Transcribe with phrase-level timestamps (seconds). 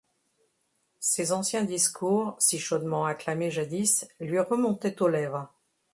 [0.99, 5.53] Ses anciens discours, si chaudement acclamés jadis, lui remontaient aux lèvres.